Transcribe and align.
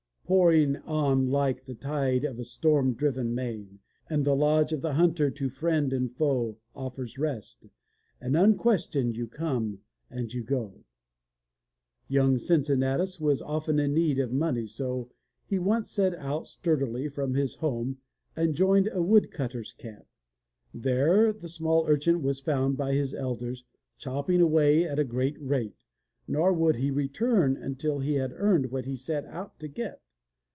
Pouring 0.31 0.77
on 0.85 1.27
like 1.27 1.65
the 1.65 1.75
tide 1.75 2.23
of 2.23 2.39
a 2.39 2.45
storm 2.45 2.93
driven 2.93 3.35
main. 3.35 3.79
And 4.09 4.23
the 4.23 4.33
lodge 4.33 4.71
of 4.71 4.79
the 4.79 4.93
hunter 4.93 5.29
to 5.29 5.49
friend 5.49 5.91
and 5.91 6.09
to 6.09 6.15
foe 6.15 6.57
Offers 6.73 7.17
rest; 7.17 7.67
and 8.21 8.37
unquestioned 8.37 9.17
you 9.17 9.27
come 9.27 9.79
and 10.09 10.33
you 10.33 10.41
go" 10.45 10.85
Young 12.07 12.37
Cincinnatus 12.37 13.19
was 13.19 13.41
often 13.41 13.77
in 13.77 13.93
need 13.93 14.19
of 14.19 14.31
money 14.31 14.67
so 14.67 15.11
he 15.47 15.59
once 15.59 15.91
set 15.91 16.15
out 16.15 16.47
sturdily 16.47 17.09
from 17.09 17.35
home 17.59 17.97
and 18.33 18.55
joined 18.55 18.87
a 18.93 19.01
wood 19.01 19.31
cutters' 19.31 19.73
camp. 19.73 20.05
There 20.73 21.33
the 21.33 21.49
small 21.49 21.85
urchin 21.89 22.21
was 22.23 22.39
found 22.39 22.77
by 22.77 22.93
his 22.93 23.13
elders 23.13 23.65
chopping 23.97 24.39
away 24.39 24.85
at 24.87 24.97
a 24.97 25.03
great 25.03 25.35
rate, 25.41 25.75
nor 26.25 26.53
would 26.53 26.77
he 26.77 26.89
return 26.89 27.57
until 27.57 27.99
he 27.99 28.13
had 28.13 28.31
earned 28.33 28.71
what 28.71 28.85
he 28.85 28.95
set 28.95 29.25
out 29.25 29.59
to 29.59 29.67
get. 29.67 29.99